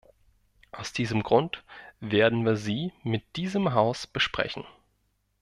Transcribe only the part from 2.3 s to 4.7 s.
wir sie mit diesem Haus besprechen.